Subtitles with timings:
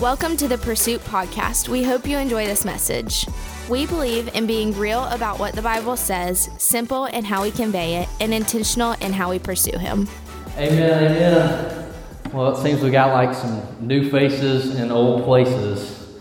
[0.00, 1.68] Welcome to the Pursuit Podcast.
[1.68, 3.26] We hope you enjoy this message.
[3.68, 7.96] We believe in being real about what the Bible says, simple in how we convey
[7.96, 10.08] it, and intentional in how we pursue Him.
[10.56, 11.92] Amen, amen.
[12.32, 16.16] Well, it seems we got like some new faces in old places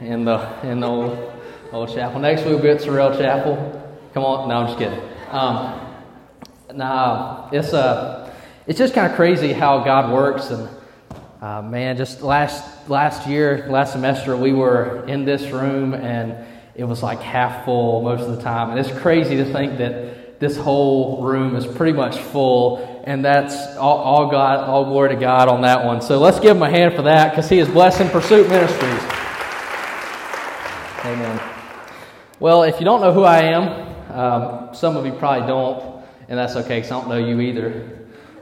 [0.00, 1.42] in the in the old,
[1.72, 2.20] old chapel.
[2.20, 3.56] Next week we'll be at Sorrell Chapel.
[4.14, 5.00] Come on, no, I'm just kidding.
[5.32, 5.96] Um,
[6.72, 8.32] nah, it's uh,
[8.68, 10.68] it's just kind of crazy how God works, and
[11.40, 16.34] uh, man, just last last year, last semester, we were in this room and
[16.74, 20.40] it was like half full most of the time, and it's crazy to think that
[20.40, 25.16] this whole room is pretty much full, and that's all, all God, all glory to
[25.16, 26.00] God on that one.
[26.00, 29.02] So let's give him a hand for that because he is blessing Pursuit Ministries.
[31.04, 31.40] Amen.
[32.38, 36.38] Well, if you don't know who I am, um, some of you probably don't, and
[36.38, 37.97] that's okay because I don't know you either.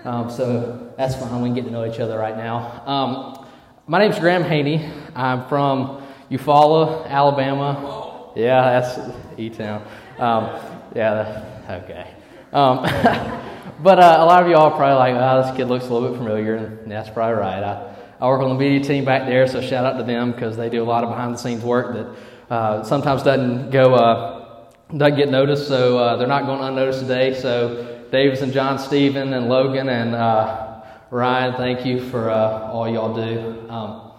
[0.07, 1.43] Um, so that's fine.
[1.43, 2.81] We can get to know each other right now.
[2.87, 3.45] Um,
[3.89, 4.89] my name's Graham Haney.
[5.17, 8.31] I'm from Eufaula, Alabama.
[8.37, 9.01] Yeah, that's
[9.37, 9.85] E-Town.
[10.19, 10.61] Um,
[10.95, 12.15] yeah, okay.
[12.53, 12.83] Um,
[13.83, 16.11] but uh, a lot of y'all are probably like, oh, this kid looks a little
[16.11, 17.65] bit familiar, and that's probably right.
[17.65, 20.57] I, I work on the media team back there, so shout out to them because
[20.57, 24.71] they do a lot of behind the scenes work that uh, sometimes doesn't go uh,
[24.97, 25.67] doesn't get noticed.
[25.67, 27.35] So uh, they're not going unnoticed today.
[27.35, 32.89] So Davis and John, Stephen and Logan and uh, Ryan, thank you for uh, all
[32.89, 33.71] y'all do.
[33.71, 34.13] Um,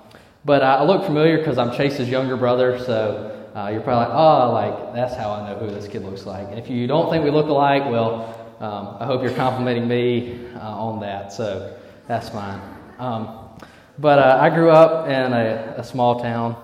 [0.46, 3.34] but I look familiar because I'm Chase's younger brother, so.
[3.58, 6.48] Uh, you're probably like, oh, like that's how I know who this kid looks like.
[6.50, 10.46] And if you don't think we look alike, well, um, I hope you're complimenting me
[10.54, 11.34] uh, on that.
[11.34, 11.76] So
[12.08, 12.62] that's fine.
[13.00, 13.50] Um,
[13.98, 16.56] but uh, I grew up in a, a small town.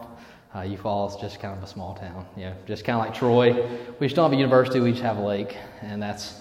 [0.53, 3.15] Uh, Eufaula is just kind of a small town, you know, just kind of like
[3.15, 3.53] Troy.
[3.99, 6.35] We just don't have a university, we just have a lake, and that's,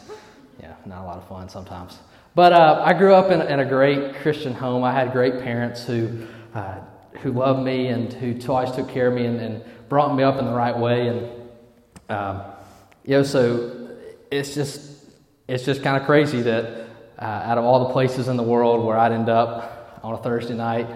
[0.86, 1.98] not a lot of fun sometimes.
[2.34, 4.84] But uh, I grew up in, in, a great Christian home.
[4.84, 6.76] I had great parents who, uh,
[7.20, 10.38] who loved me and who twice took care of me and, and brought me up
[10.38, 11.08] in the right way.
[11.08, 11.30] And,
[12.08, 12.42] um,
[13.04, 13.90] you know, so
[14.30, 15.04] it's just,
[15.46, 16.86] it's just kind of crazy that
[17.18, 20.18] uh, out of all the places in the world where I'd end up on a
[20.18, 20.88] Thursday night,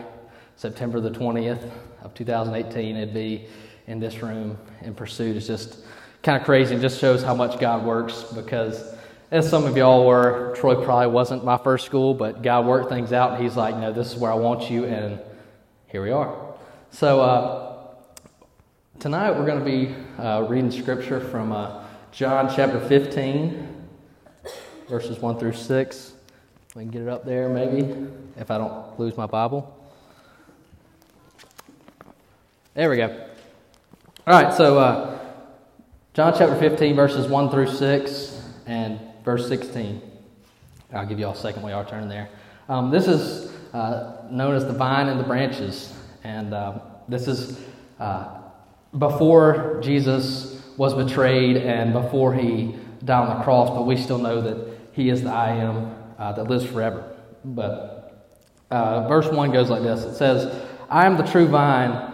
[0.56, 1.70] September the 20th
[2.02, 3.46] of 2018, it'd be
[3.86, 5.36] in this room in pursuit.
[5.36, 5.84] It's just
[6.22, 8.95] kind of crazy It just shows how much God works because
[9.30, 13.12] as some of y'all were, Troy probably wasn't my first school, but God worked things
[13.12, 13.32] out.
[13.32, 15.20] And he's like, no, this is where I want you, and
[15.88, 16.54] here we are.
[16.90, 17.66] So, uh,
[18.98, 23.86] Tonight we're going to be uh, reading scripture from uh, John chapter 15,
[24.88, 26.12] verses 1 through 6.
[26.74, 29.70] We can get it up there maybe, if I don't lose my Bible.
[32.72, 33.28] There we go.
[34.26, 35.18] All right, so uh,
[36.14, 40.00] John chapter 15, verses 1 through 6, and verse 16.
[40.94, 42.28] I'll give you all a second while y'all turning there.
[42.68, 45.92] Um, this is uh, known as the vine and the branches,
[46.22, 47.60] and um, this is
[47.98, 48.38] uh,
[48.96, 54.40] before Jesus was betrayed and before he died on the cross, but we still know
[54.40, 57.16] that he is the I am uh, that lives forever.
[57.44, 58.30] But
[58.70, 62.12] uh, verse 1 goes like this It says, I am the true vine,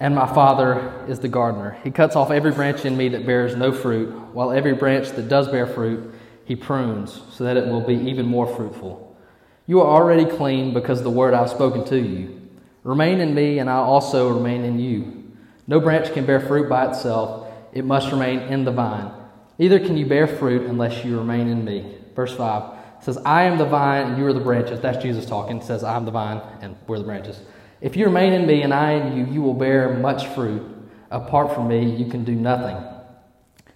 [0.00, 1.76] and my Father is the gardener.
[1.84, 5.28] He cuts off every branch in me that bears no fruit, while every branch that
[5.28, 6.14] does bear fruit,
[6.46, 9.16] he prunes, so that it will be even more fruitful.
[9.66, 12.40] You are already clean because the word I've spoken to you.
[12.84, 15.32] Remain in me, and I also remain in you.
[15.66, 19.10] No branch can bear fruit by itself, it must remain in the vine.
[19.58, 21.96] Neither can you bear fruit unless you remain in me.
[22.14, 24.80] Verse 5 says, I am the vine and you are the branches.
[24.80, 25.58] That's Jesus talking.
[25.58, 27.40] It says, I am the vine and we're the branches.
[27.80, 30.62] If you remain in me and I in you, you will bear much fruit.
[31.10, 32.76] Apart from me, you can do nothing.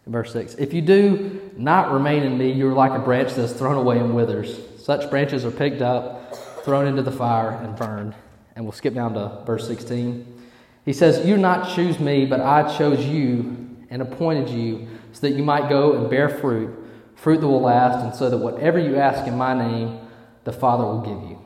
[0.06, 3.52] Verse 6 If you do not remain in me, you are like a branch that's
[3.52, 4.58] thrown away and withers.
[4.82, 6.34] Such branches are picked up,
[6.64, 8.14] thrown into the fire, and burned.
[8.56, 10.40] And we'll skip down to verse 16.
[10.84, 15.32] He says, You not choose me, but I chose you and appointed you so that
[15.32, 16.74] you might go and bear fruit,
[17.14, 20.00] fruit that will last, and so that whatever you ask in my name,
[20.44, 21.38] the Father will give you.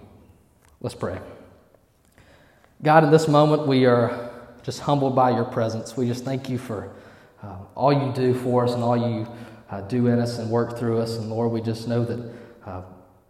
[0.80, 1.18] Let's pray.
[2.82, 4.30] God, in this moment, we are
[4.62, 5.96] just humbled by your presence.
[5.96, 6.92] We just thank you for
[7.42, 9.26] uh, all you do for us and all you
[9.74, 11.16] uh, do in us and work through us.
[11.16, 12.32] And Lord, we just know that
[12.64, 12.82] uh,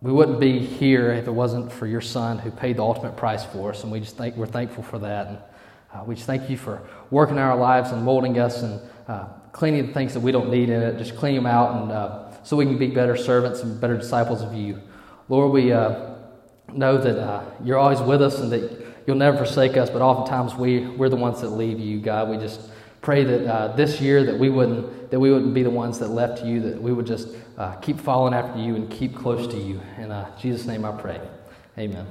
[0.02, 3.44] we wouldn't be here if it wasn't for your Son who paid the ultimate price
[3.44, 3.82] for us.
[3.82, 5.26] And we just think we're thankful for that.
[5.28, 5.38] And
[5.94, 9.86] uh, we just thank you for working our lives and molding us and uh, cleaning
[9.86, 10.98] the things that we don't need in it.
[10.98, 14.42] Just clean them out and uh, so we can be better servants and better disciples
[14.42, 14.82] of you.
[15.30, 16.16] Lord, we uh,
[16.74, 20.80] know that you're always with us and that you'll never forsake us, but oftentimes we,
[20.80, 22.28] we're the ones that leave you, God.
[22.28, 22.60] We just
[23.04, 26.08] pray that uh, this year that we wouldn't that we wouldn't be the ones that
[26.08, 27.28] left you, that we would just
[27.82, 29.80] keep following after you and keep close to you.
[29.98, 31.20] In Jesus' name I pray.
[31.78, 32.06] Amen.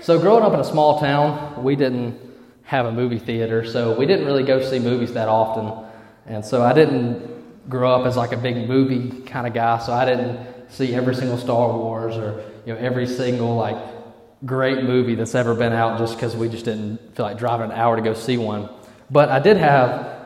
[0.00, 2.18] So growing up in a small town, we didn't
[2.62, 5.84] have a movie theater, so we didn't really go see movies that often.
[6.26, 9.92] And so I didn't grow up as like a big movie kind of guy, so
[9.92, 13.76] I didn't see every single Star Wars or you know every single like
[14.44, 17.76] great movie that's ever been out just because we just didn't feel like driving an
[17.76, 18.68] hour to go see one.
[19.10, 20.18] But I did have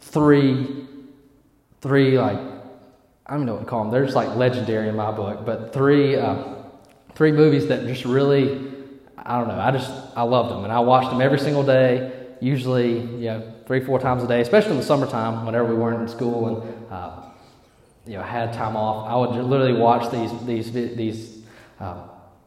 [0.00, 0.86] three,
[1.80, 2.38] three like
[3.30, 3.92] I don't know what to call them.
[3.92, 6.54] They're just like legendary in my book, but three, uh,
[7.14, 8.72] three movies that just really,
[9.16, 9.60] I don't know.
[9.60, 12.12] I just I loved them, and I watched them every single day.
[12.40, 16.02] Usually, you know, three, four times a day, especially in the summertime, whenever we weren't
[16.02, 17.22] in school and uh,
[18.04, 19.08] you know had time off.
[19.08, 21.38] I would literally watch these these these
[21.78, 22.02] uh,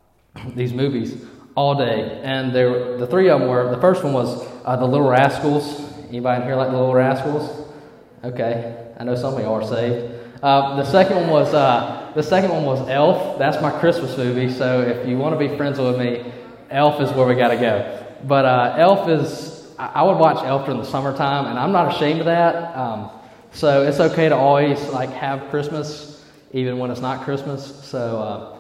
[0.54, 1.16] these movies
[1.56, 2.20] all day.
[2.24, 3.74] And there, the three of them were.
[3.74, 5.82] The first one was uh, the Little Rascals.
[6.10, 7.68] Anybody in here like the Little Rascals?
[8.24, 10.14] Okay, I know some of y'all are saved.
[10.42, 13.40] Uh, the second one was uh, the second one was Elf.
[13.40, 14.52] That's my Christmas movie.
[14.52, 16.32] So if you want to be friends with me,
[16.70, 18.06] Elf is where we got to go.
[18.26, 22.20] But uh, Elf is I would watch Elf during the summertime, and I'm not ashamed
[22.20, 22.76] of that.
[22.76, 23.10] Um,
[23.52, 27.84] so it's okay to always like have Christmas, even when it's not Christmas.
[27.86, 28.58] So uh,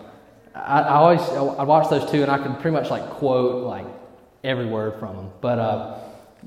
[0.56, 3.86] I, I, always I watch those two, and I can pretty much like quote like
[4.44, 5.32] every word from them.
[5.42, 6.00] But uh,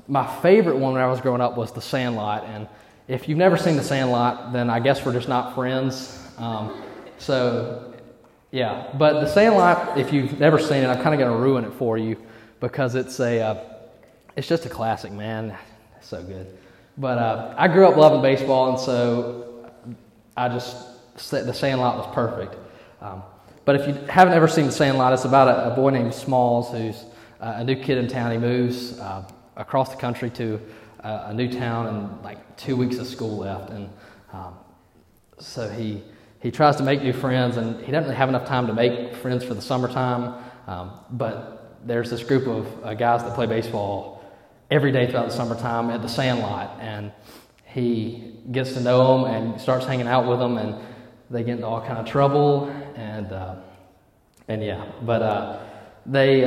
[0.07, 2.67] my favorite one when I was growing up was The Sandlot, and
[3.07, 6.21] if you've never seen The Sandlot, then I guess we're just not friends.
[6.37, 6.83] Um,
[7.17, 7.93] so
[8.51, 11.65] yeah, but The Sandlot, if you've never seen it, I'm kind of going to ruin
[11.65, 12.17] it for you
[12.59, 13.63] because it's a uh,
[14.35, 15.57] it's just a classic, man.
[15.97, 16.57] It's so good.
[16.97, 19.71] But uh, I grew up loving baseball, and so
[20.35, 20.75] I just
[21.19, 22.55] said the Sandlot was perfect.
[23.01, 23.23] Um,
[23.65, 26.71] but if you haven't ever seen the Sandlot, it's about a, a boy named Smalls
[26.71, 27.03] who's
[27.39, 28.31] uh, a new kid in town.
[28.31, 30.59] He moves uh, across the country to
[31.03, 33.89] uh, a new town, and like two weeks of school left, and
[34.33, 34.53] um,
[35.39, 36.03] so he
[36.39, 39.15] he tries to make new friends, and he doesn't really have enough time to make
[39.15, 40.43] friends for the summertime.
[40.67, 44.23] Um, but there's this group of uh, guys that play baseball
[44.69, 46.77] every day throughout the summertime at the sandlot.
[46.79, 47.11] And
[47.65, 50.75] he gets to know them and starts hanging out with them, and
[51.29, 52.67] they get into all kind of trouble.
[52.95, 53.55] And, uh,
[54.47, 55.59] and yeah, but uh,
[56.05, 56.45] they,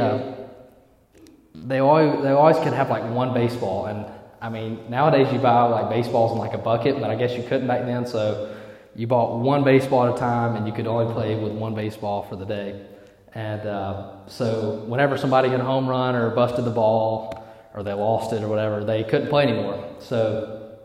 [1.54, 3.86] they, always, they always could have like one baseball.
[3.86, 4.06] And
[4.40, 7.42] I mean, nowadays you buy like baseballs in like a bucket, but I guess you
[7.42, 8.06] couldn't back then.
[8.06, 8.56] So
[8.94, 12.22] you bought one baseball at a time, and you could only play with one baseball
[12.22, 12.86] for the day.
[13.34, 17.92] And uh, so, whenever somebody hit a home run or busted the ball, or they
[17.92, 19.94] lost it or whatever, they couldn't play anymore.
[20.00, 20.76] So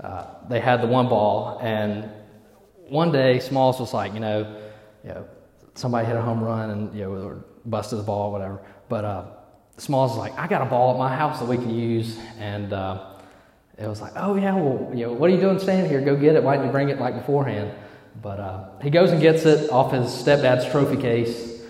[0.00, 2.10] uh, they had the one ball, and
[2.88, 4.60] one day Smalls was like, you know,
[5.02, 5.26] you know,
[5.74, 8.60] somebody hit a home run and you know, busted the ball or whatever.
[8.90, 9.24] But uh,
[9.82, 12.72] Smalls was like, I got a ball at my house that we can use, and
[12.72, 13.04] uh,
[13.76, 16.00] it was like, oh yeah, well, you know, what are you doing standing here?
[16.00, 16.42] Go get it.
[16.44, 17.72] Why didn't you bring it like beforehand?
[18.22, 21.62] But uh, he goes and gets it off his stepdad's trophy case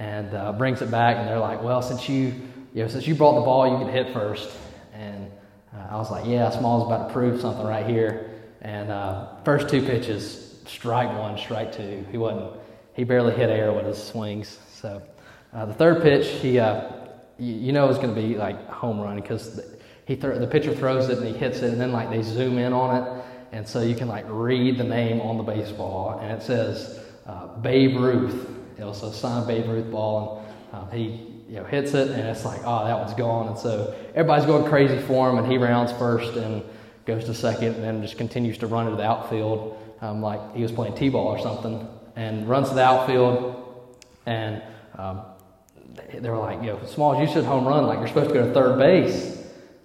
[0.00, 2.34] and uh, brings it back, and they're like, well, since you
[2.74, 4.50] you know, since you brought the ball, you could hit first.
[4.92, 5.30] And
[5.72, 8.30] uh, I was like, yeah, Small's about to prove something right here.
[8.60, 12.04] And uh, first two pitches, strike one, strike two.
[12.10, 12.60] He wasn't,
[12.94, 14.58] he barely hit air with his swings.
[14.72, 15.02] So
[15.52, 16.58] uh, the third pitch, he,
[17.38, 20.74] you, know, it's going to be like home run because the, he th- the pitcher
[20.74, 23.66] throws it and he hits it, and then like they zoom in on it, and
[23.66, 27.98] so you can like read the name on the baseball, and it says uh, Babe
[27.98, 28.48] Ruth.
[28.78, 32.20] It was a signed Babe Ruth ball, and um, he you know, hits it, and
[32.28, 33.48] it's like, oh, that one's gone.
[33.48, 36.62] And so everybody's going crazy for him, and he rounds first and
[37.04, 40.62] goes to second, and then just continues to run into the outfield um, like he
[40.62, 43.96] was playing t-ball or something, and runs to the outfield,
[44.26, 44.62] and
[44.98, 45.22] um,
[45.94, 48.46] they were like, you know, Smalls, you should home run, like you're supposed to go
[48.46, 49.38] to third base.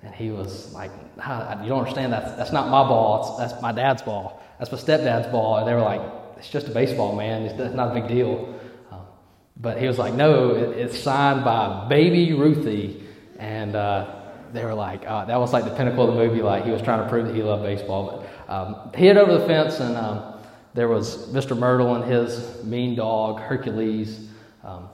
[0.04, 3.72] And he was like, you don't understand, that's, that's not my ball, it's, that's my
[3.72, 5.58] dad's ball, that's my stepdad's ball.
[5.58, 6.02] And they were like,
[6.38, 8.58] it's just a baseball, man, it's not a big deal.
[9.60, 13.04] But he was like, no, it, it's signed by Baby Ruthie.
[13.40, 14.16] And uh,
[14.54, 16.42] they were like, uh, that was like the pinnacle of the movie.
[16.42, 18.28] Like he was trying to prove that he loved baseball.
[18.48, 20.40] But um, he hit over the fence, and um,
[20.74, 21.58] there was Mr.
[21.58, 24.28] Mertle and his mean dog, Hercules,
[24.64, 24.90] um,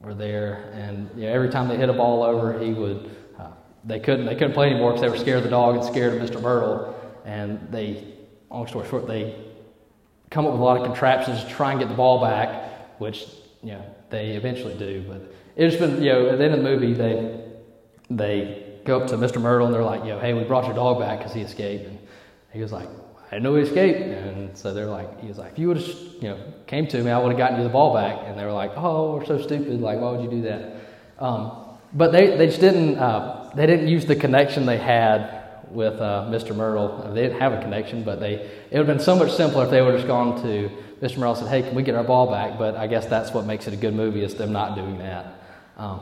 [0.00, 0.70] were there.
[0.74, 3.10] And you know, every time they hit a ball over, he would.
[3.38, 3.50] Uh,
[3.84, 4.26] they couldn't.
[4.26, 6.40] They couldn't play anymore because they were scared of the dog and scared of Mr.
[6.40, 6.94] Mertle.
[7.24, 8.04] And they,
[8.50, 9.34] long story short, they
[10.30, 13.26] come up with a lot of contraptions to try and get the ball back, which
[13.62, 15.04] you know, they eventually do.
[15.06, 17.44] But it's been, you know, at the end of the movie, they
[18.10, 19.40] they go up to Mr.
[19.40, 21.86] Mertle and they're like, you know, hey, we brought your dog back because he escaped.
[21.86, 21.98] And
[22.52, 22.88] he was like,
[23.36, 24.00] Know he escaped.
[24.00, 27.02] And so they're like, he was like, if you would have, you know, came to
[27.02, 28.20] me, I would have gotten you the ball back.
[28.24, 29.80] And they were like, oh, we're so stupid.
[29.80, 30.76] Like, why would you do that?
[31.18, 36.00] Um, but they, they just didn't, uh, they didn't use the connection they had with
[36.00, 36.54] uh, Mr.
[36.54, 37.14] Mertle.
[37.14, 39.70] They didn't have a connection, but they, it would have been so much simpler if
[39.70, 40.70] they would have just gone to
[41.02, 41.18] Mr.
[41.18, 42.58] Mertle said, Hey, can we get our ball back?
[42.58, 45.42] But I guess that's what makes it a good movie is them not doing that.
[45.76, 46.00] Um,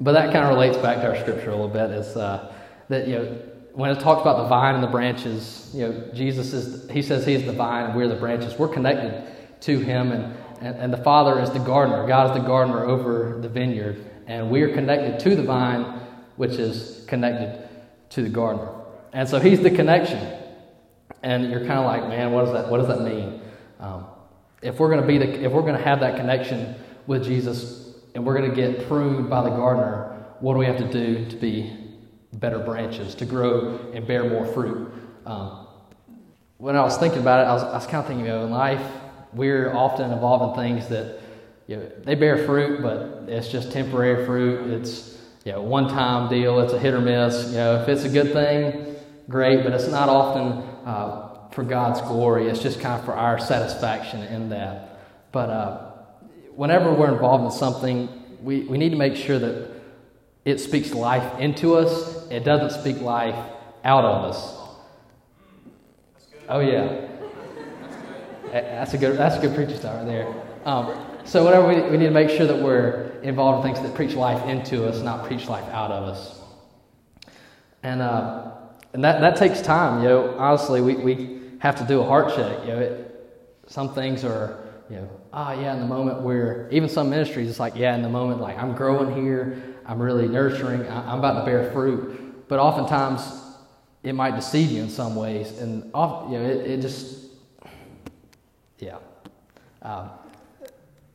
[0.00, 1.90] but that kind of relates back to our scripture a little bit.
[1.90, 2.52] Is uh,
[2.88, 3.38] that you know
[3.74, 7.24] when it talks about the vine and the branches, you know Jesus is he says
[7.24, 8.58] he is the vine and we're the branches.
[8.58, 9.24] We're connected
[9.62, 12.06] to him and, and, and the Father is the gardener.
[12.06, 15.84] God is the gardener over the vineyard, and we are connected to the vine,
[16.36, 17.68] which is connected
[18.10, 18.68] to the gardener.
[19.12, 20.38] And so he's the connection.
[21.22, 23.40] And you're kind of like, man, what does that what does that mean?
[23.80, 24.06] Um,
[24.60, 26.74] if we're going to be the if we're going to have that connection
[27.06, 30.78] with Jesus and we're going to get pruned by the gardener, what do we have
[30.78, 31.81] to do to be
[32.32, 34.92] better branches, to grow and bear more fruit?
[35.26, 35.66] Um,
[36.58, 38.44] when I was thinking about it, I was, I was kind of thinking, you know,
[38.44, 38.84] in life,
[39.32, 41.20] we're often involved in things that
[41.66, 44.70] you know, they bear fruit, but it's just temporary fruit.
[44.72, 46.60] It's you know, one time deal.
[46.60, 47.48] It's a hit or miss.
[47.48, 48.96] You know, if it's a good thing,
[49.28, 52.48] great, but it's not often uh, for God's glory.
[52.48, 55.00] It's just kind of for our satisfaction in that.
[55.32, 55.90] But uh,
[56.54, 58.08] whenever we're involved in something,
[58.42, 59.71] we, we need to make sure that
[60.44, 62.28] it speaks life into us.
[62.30, 63.36] It doesn't speak life
[63.84, 64.58] out of us.
[66.48, 67.08] Oh yeah,
[68.50, 70.34] that's a good that's a good preacher style right there.
[70.64, 70.94] Um,
[71.24, 74.14] so whatever we, we need to make sure that we're involved in things that preach
[74.14, 76.40] life into us, not preach life out of us.
[77.82, 78.50] And uh,
[78.92, 80.02] and that that takes time.
[80.02, 82.60] You know, honestly, we, we have to do a heart check.
[82.62, 83.30] You know, it,
[83.68, 84.58] some things are
[84.90, 88.02] you know, ah, yeah, in the moment where even some ministries, it's like, yeah, in
[88.02, 92.48] the moment, like I'm growing here, I'm really nurturing, I'm about to bear fruit.
[92.48, 93.22] But oftentimes,
[94.02, 97.30] it might deceive you in some ways, and off, you know, it, it just,
[98.78, 98.98] yeah.
[99.80, 100.10] Um,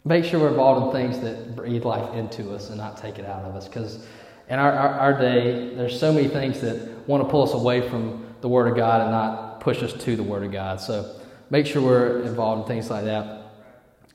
[0.06, 3.26] make sure we're involved in things that breathe life into us and not take it
[3.26, 4.06] out of us, because
[4.50, 7.88] in our, our, our day, there's so many things that want to pull us away
[7.90, 10.80] from the Word of God and not push us to the Word of God.
[10.80, 11.20] So
[11.50, 13.52] make sure we're involved in things like that.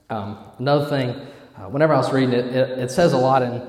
[0.09, 1.11] Um, another thing,
[1.57, 3.63] uh, whenever I was reading it, it, it, says a lot in,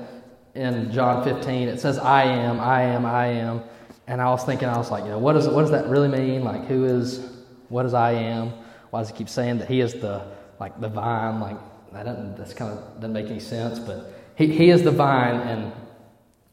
[0.54, 1.68] in John 15.
[1.68, 3.62] It says, I am, I am, I am.
[4.06, 6.08] And I was thinking, I was like, you know, what, is, what does that really
[6.08, 6.44] mean?
[6.44, 7.26] Like, who is,
[7.68, 8.52] what is I am?
[8.90, 10.26] Why does he keep saying that he is the,
[10.60, 11.40] like, the vine?
[11.40, 11.56] Like,
[11.92, 13.78] that doesn't, that's kind of doesn't make any sense.
[13.78, 15.40] But he, he is the vine.
[15.40, 15.72] And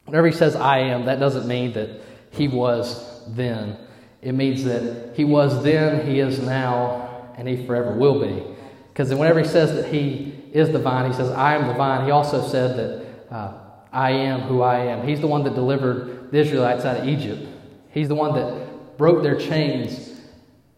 [0.06, 1.90] whenever he says I am, that doesn't mean that
[2.32, 3.78] he was then.
[4.22, 8.44] It means that he was then, he is now, and he forever will be.
[8.90, 12.06] Because whenever he says that he is the vine, he says, I am the vine,
[12.06, 13.54] he also said that uh,
[13.92, 15.06] I am who I am.
[15.06, 17.48] He's the one that delivered the Israelites out of Egypt.
[17.92, 20.10] He's the one that broke their chains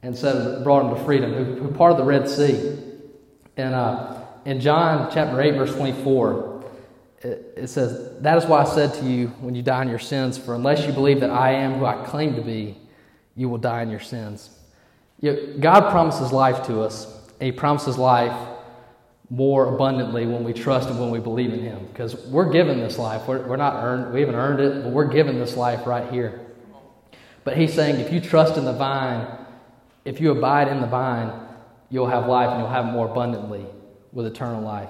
[0.01, 2.77] and said, brought them to freedom, who, who parted the Red Sea.
[3.55, 6.63] And uh, in John chapter 8, verse 24,
[7.21, 9.99] it, it says, That is why I said to you when you die in your
[9.99, 12.77] sins, for unless you believe that I am who I claim to be,
[13.35, 14.49] you will die in your sins.
[15.21, 18.35] You know, God promises life to us, and He promises life
[19.33, 21.87] more abundantly when we trust and when we believe in Him.
[21.87, 23.27] Because we're given this life.
[23.27, 26.39] We're, we're not earned, we haven't earned it, but we're given this life right here.
[27.43, 29.27] But He's saying if you trust in the vine,
[30.05, 31.31] if you abide in the vine,
[31.89, 33.65] you'll have life and you'll have it more abundantly
[34.11, 34.89] with eternal life.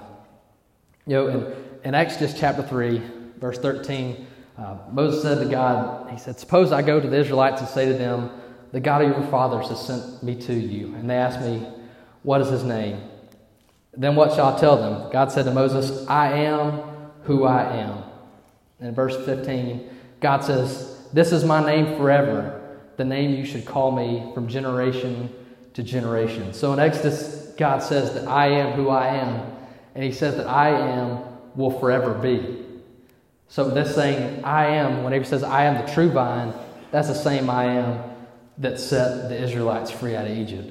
[1.06, 3.00] You know, in, in Exodus chapter 3,
[3.38, 4.26] verse 13,
[4.58, 7.86] uh, Moses said to God, He said, Suppose I go to the Israelites and say
[7.86, 8.30] to them,
[8.72, 10.94] The God of your fathers has sent me to you.
[10.96, 11.66] And they ask me,
[12.24, 13.00] what is his name?
[13.96, 15.10] Then what shall I tell them?
[15.12, 16.82] God said to Moses, I am
[17.22, 18.02] who I am.
[18.80, 19.88] In verse 15,
[20.20, 25.32] God says, This is my name forever, the name you should call me from generation
[25.74, 26.52] to generation.
[26.52, 29.52] So in Exodus, God says that I am who I am,
[29.94, 31.20] and He says that I am
[31.54, 32.64] will forever be.
[33.48, 36.52] So this saying, I am, whenever He says I am the true vine,
[36.90, 38.10] that's the same I am
[38.58, 40.70] that set the Israelites free out of Egypt.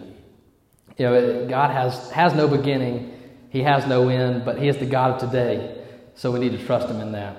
[0.97, 3.12] You know, God has, has no beginning,
[3.53, 5.77] He has no end, but He is the God of today.
[6.15, 7.37] So we need to trust Him in that.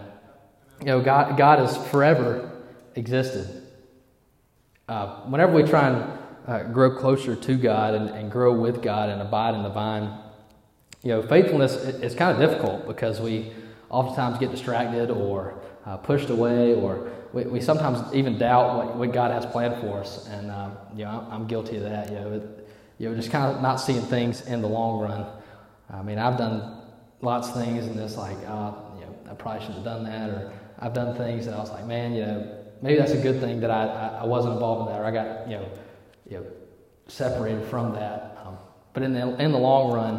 [0.79, 2.53] You know, God, God has forever
[2.95, 3.63] existed.
[4.89, 9.09] Uh, whenever we try and uh, grow closer to God and, and grow with God
[9.09, 10.17] and abide in the vine,
[11.03, 13.53] you know, faithfulness is kind of difficult because we
[13.91, 19.13] oftentimes get distracted or uh, pushed away, or we, we, sometimes even doubt what, what,
[19.13, 20.29] God has planned for us.
[20.29, 22.09] And, um, you know, I'm, I'm, guilty of that.
[22.09, 22.69] You know, it,
[22.99, 25.27] you know, just kind of not seeing things in the long run.
[25.93, 26.83] I mean, I've done
[27.21, 30.31] lots of things, and it's like, uh, you know, I probably should have done that,
[30.31, 33.41] or I've done things that I was like, man, you know, maybe that's a good
[33.41, 35.69] thing that I, I, I wasn't involved in that, or I got, you know,
[36.29, 36.47] you know,
[37.07, 38.39] separated from that.
[38.45, 38.57] Um,
[38.93, 40.15] but in the in the long run,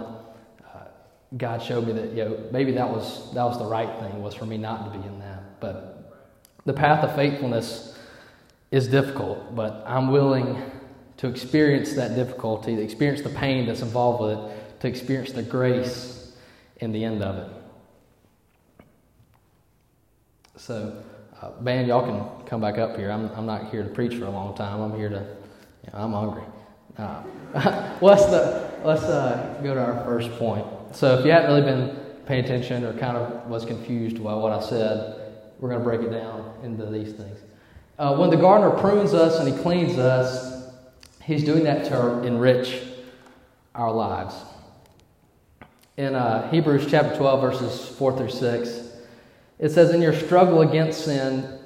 [0.74, 0.88] uh,
[1.38, 4.36] God showed me that you know maybe that was that was the right thing was
[4.36, 5.60] for me not to be in that.
[5.60, 5.95] But
[6.65, 7.98] the path of faithfulness
[8.72, 10.62] is difficult, but I'm willing
[11.17, 15.44] to experience that difficulty, to experience the pain that's involved with it, to experience the
[15.44, 16.34] grace
[16.77, 17.50] in the end of it.
[20.58, 21.03] So,
[21.41, 23.12] uh, band, y'all can come back up here.
[23.12, 24.82] I'm, I'm not here to preach for a long time.
[24.82, 25.25] I'm here to,
[25.86, 26.44] you know, I'm hungry.
[26.98, 27.24] Uh,
[28.01, 30.65] let's the, let's uh, go to our first point.
[30.94, 34.51] So, if you haven't really been paying attention or kind of was confused by what
[34.51, 35.22] I said,
[35.60, 37.39] we're going to break it down into these things.
[37.98, 40.70] Uh, when the gardener prunes us and he cleans us,
[41.22, 42.82] he's doing that to enrich
[43.74, 44.36] our lives.
[45.98, 48.90] In uh, Hebrews chapter 12, verses 4 through 6,
[49.60, 51.58] it says, In your struggle against sin,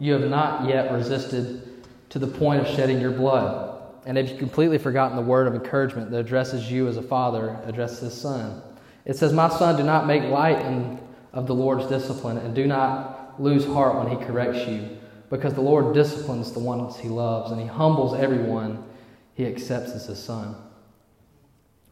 [0.00, 1.62] you have not yet resisted
[2.08, 3.80] to the point of shedding your blood.
[4.04, 7.60] And have you completely forgotten the word of encouragement that addresses you as a father
[7.64, 8.60] addresses his son?
[9.04, 10.58] It says, My son, do not make light
[11.32, 14.96] of the Lord's discipline, and do not lose heart when he corrects you,
[15.30, 18.84] because the Lord disciplines the ones he loves, and he humbles everyone
[19.34, 20.56] he accepts as his son.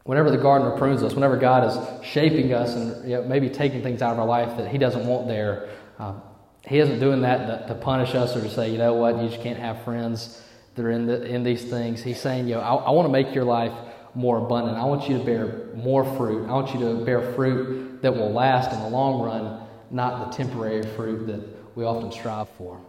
[0.05, 3.81] Whenever the gardener prunes us, whenever God is shaping us and you know, maybe taking
[3.81, 6.21] things out of our life that he doesn't want there, um,
[6.67, 9.29] he isn't doing that to, to, punish us or to say, you know what, you
[9.29, 10.41] just can't have friends
[10.75, 12.03] that are in, the, in these things.
[12.03, 13.73] He's saying, you know, I, I want to make your life
[14.13, 14.77] more abundant.
[14.77, 16.47] I want you to bear more fruit.
[16.47, 20.37] I want you to bear fruit that will last in the long run, not the
[20.37, 21.41] temporary fruit that
[21.75, 22.79] we often strive for.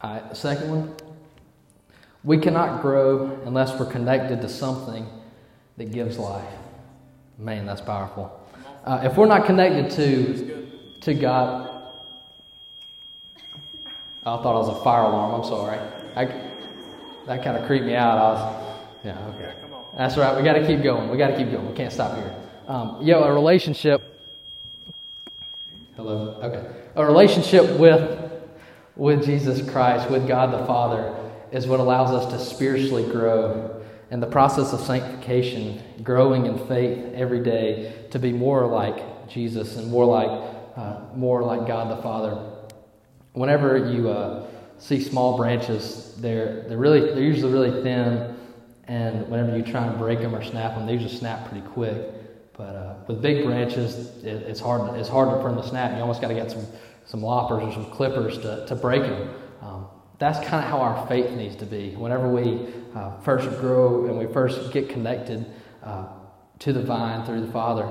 [0.00, 0.94] All right, the second one
[2.22, 5.08] we cannot grow unless we're connected to something
[5.76, 6.54] that gives life.
[7.38, 8.40] Man, that's powerful.
[8.84, 10.68] Uh, if we're not connected to,
[11.02, 11.70] to God,
[14.24, 15.40] I thought it was a fire alarm.
[15.40, 15.78] I'm sorry.
[16.16, 16.24] I,
[17.26, 18.18] that kind of creeped me out.
[18.18, 19.54] I was, yeah, okay.
[19.96, 20.36] That's right.
[20.36, 21.10] We got to keep going.
[21.10, 21.68] We got to keep going.
[21.68, 22.34] We can't stop here.
[22.68, 24.02] Um, yo, a relationship.
[25.94, 26.38] Hello.
[26.42, 26.66] Okay.
[26.96, 28.22] A relationship with
[28.96, 31.14] with Jesus Christ, with God the Father,
[31.52, 33.75] is what allows us to spiritually grow.
[34.10, 39.76] And the process of sanctification, growing in faith every day to be more like Jesus
[39.76, 42.38] and more like uh, more like God the Father.
[43.32, 44.46] Whenever you uh,
[44.78, 48.36] see small branches, they're they're really they're usually really thin
[48.88, 52.12] and whenever you try and break them or snap them, they usually snap pretty quick.
[52.56, 54.96] But uh, with big branches, it, it's hard.
[54.98, 55.92] It's harder for them to snap.
[55.94, 56.66] You almost got to get some
[57.04, 59.30] some loppers or some clippers to, to break them.
[60.18, 61.90] That's kind of how our faith needs to be.
[61.94, 65.44] Whenever we uh, first grow and we first get connected
[65.82, 66.06] uh,
[66.60, 67.90] to the vine through the Father,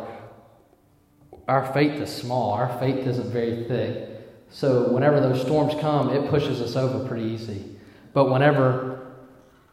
[1.48, 2.54] our faith is small.
[2.54, 4.10] Our faith isn't very thick.
[4.50, 7.78] So whenever those storms come, it pushes us over pretty easy.
[8.14, 9.16] But whenever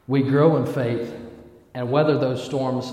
[0.06, 1.14] we grow in faith
[1.74, 2.92] and weather those storms,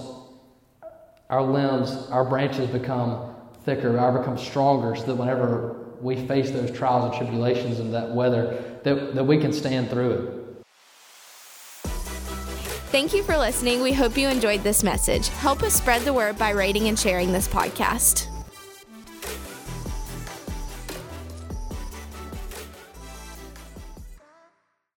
[1.29, 6.71] our limbs, our branches become thicker, our become stronger, so that whenever we face those
[6.71, 10.35] trials and tribulations and that weather, that, that we can stand through it.
[12.91, 13.81] Thank you for listening.
[13.81, 15.27] We hope you enjoyed this message.
[15.27, 18.27] Help us spread the word by rating and sharing this podcast.